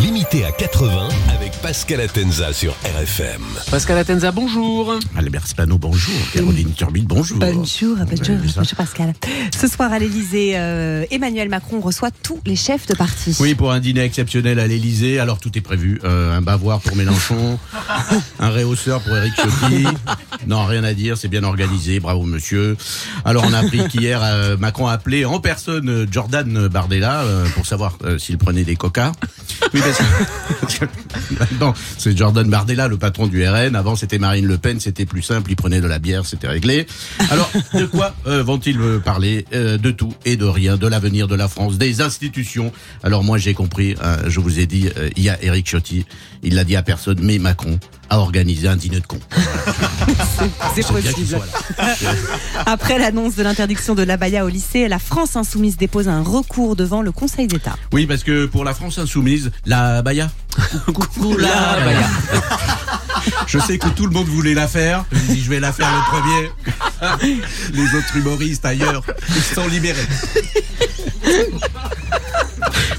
[0.00, 3.42] Limité à 80 avec Pascal Atenza sur RFM.
[3.70, 4.98] Pascal Atenza, bonjour.
[5.16, 6.14] Albert Spano, bonjour.
[6.32, 7.38] Caroline Turbide, bonjour.
[7.38, 9.12] Bonjour, bonjour, bonjour Pascal.
[9.56, 10.50] Ce soir à l'Elysée,
[11.12, 13.36] Emmanuel Macron reçoit tous les chefs de parti.
[13.38, 15.20] Oui, pour un dîner exceptionnel à l'Elysée.
[15.20, 16.00] Alors tout est prévu.
[16.02, 17.58] Euh, un bavoir pour Mélenchon,
[18.40, 19.86] un réhausseur pour Éric Ciotti.
[20.48, 22.00] Non, rien à dire, c'est bien organisé.
[22.00, 22.76] Bravo, monsieur.
[23.24, 27.46] Alors on a appris qu'hier, euh, Macron a appelé en personne euh, Jordan Bardella euh,
[27.54, 29.12] pour savoir euh, s'il prenait des coca.
[29.74, 30.84] Oui, parce que
[31.40, 33.74] maintenant, c'est Jordan Bardella, le patron du RN.
[33.76, 35.50] Avant, c'était Marine Le Pen, c'était plus simple.
[35.50, 36.86] Il prenait de la bière, c'était réglé.
[37.30, 41.28] Alors, de quoi euh, vont-ils me parler Euh, De tout et de rien, de l'avenir
[41.28, 42.72] de la France, des institutions?
[43.02, 43.94] Alors moi, j'ai compris.
[44.02, 46.04] hein, je vous ai dit, euh, il y a Éric Ciotti.
[46.42, 47.78] Il l'a dit à personne, mais Macron
[48.12, 49.18] a organisé un dîner de cons.
[50.74, 51.40] C'est possible.
[52.66, 57.00] Après l'annonce de l'interdiction de l'abaya au lycée, la France insoumise dépose un recours devant
[57.00, 57.74] le Conseil d'État.
[57.90, 60.30] Oui, parce que pour la France insoumise, la baya.
[60.86, 62.06] Coucou la baya.
[63.46, 65.06] Je sais que tout le monde voulait la faire.
[65.12, 67.30] Je je vais la faire le premier.
[67.72, 70.06] Les autres humoristes ailleurs, ils sont libérés.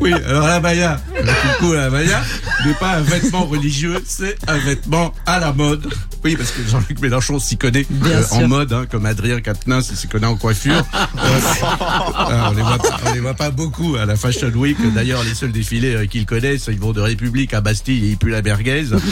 [0.00, 2.22] Oui, alors la baya, le coucou la baya,
[2.66, 5.92] n'est pas un vêtement religieux, c'est un vêtement à la mode.
[6.22, 10.08] Oui, parce que Jean-Luc Mélenchon s'y connaît euh, en mode, hein, comme Adrien Quatennens, s'y
[10.08, 10.84] connaît en coiffure.
[11.20, 14.76] Euh, ah, on les voit pas, on les voit pas beaucoup à la Fashion Week.
[14.94, 18.16] D'ailleurs, les seuls défilés euh, qu'ils connaissent, ils vont de République à Bastille et ils
[18.16, 18.84] puent la merguez.
[18.84, 19.02] Donc,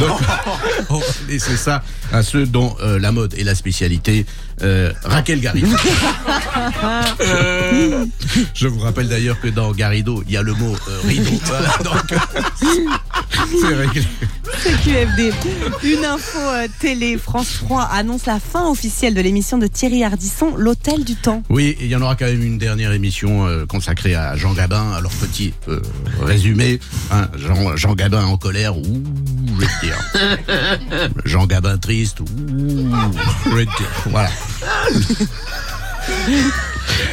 [0.90, 4.26] on va laisser ça à ceux dont euh, la mode est la spécialité.
[4.62, 5.68] Euh, Raquel Garrido.
[7.20, 8.04] Euh,
[8.54, 11.30] je vous rappelle d'ailleurs que dans Garrido, il y a le mot euh, rideau.
[11.44, 12.14] Voilà, donc,
[13.60, 14.02] c'est réglé.
[14.58, 15.32] QFD.
[15.84, 20.54] Une info euh, télé, France 3 annonce la fin officielle de l'émission de Thierry Ardisson,
[20.56, 21.44] L'Hôtel du Temps.
[21.48, 24.54] Oui, et il y en aura quand même une dernière émission euh, consacrée à Jean
[24.54, 24.92] Gabin.
[24.92, 25.80] Alors petit euh,
[26.20, 26.80] résumé,
[27.12, 29.04] hein, Jean, Jean Gabin en colère, ouh,
[29.46, 31.10] je vais te dire.
[31.24, 33.92] Jean Gabin triste, ouh, je vais te dire.
[34.06, 34.30] Voilà.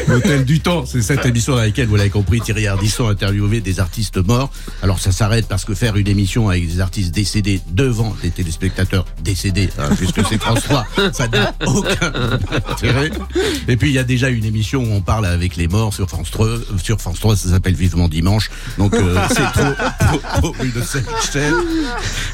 [0.07, 3.79] L'Hôtel du Temps, c'est cette émission dans laquelle, vous l'avez compris, Thierry Ardisson interviewé des
[3.79, 4.51] artistes morts.
[4.81, 9.05] Alors ça s'arrête parce que faire une émission avec des artistes décédés devant des téléspectateurs
[9.23, 12.11] décédés, hein, puisque c'est France 3, ça n'a aucun
[12.69, 13.11] intérêt.
[13.67, 16.07] Et puis il y a déjà une émission où on parle avec les morts sur
[16.09, 16.47] France 3.
[16.83, 18.49] Sur France 3, ça s'appelle Vivement Dimanche.
[18.77, 19.73] Donc euh, c'est trop
[20.41, 20.73] pour, pour une
[21.31, 21.53] chaîne.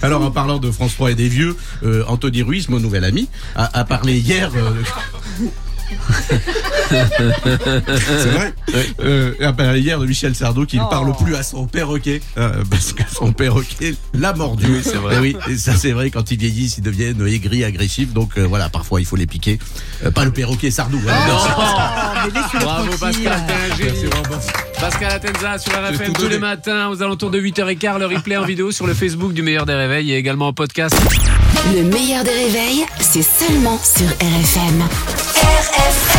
[0.02, 3.30] Alors en parlant de France 3 et des vieux, euh, Anthony Ruiz, mon nouvel ami,
[3.56, 4.52] a, a parlé hier.
[4.56, 4.72] euh,
[6.92, 8.54] c'est vrai.
[9.04, 12.64] Euh, a parlé hier de Michel Sardou qui ne parle plus à son perroquet euh,
[12.70, 14.66] parce que son perroquet l'a mordu.
[14.70, 15.18] Oui, c'est vrai.
[15.20, 16.10] oui, et ça c'est vrai.
[16.10, 18.14] Quand ils vieillissent, ils deviennent aigris, agressifs.
[18.14, 19.60] Donc euh, voilà, parfois il faut les piquer.
[20.06, 21.00] Euh, pas le perroquet Sardou.
[21.08, 22.30] hein.
[22.60, 24.10] Bravo Pascal, t'es un génie.
[24.30, 24.48] Merci.
[24.80, 28.00] Pascal Atenza sur RFM tous les matins aux alentours de 8h15.
[28.00, 30.96] Le replay en vidéo sur le Facebook du meilleur des réveils et également en podcast.
[31.76, 34.82] Le meilleur des réveils, c'est seulement sur RFM.
[35.36, 36.11] RFM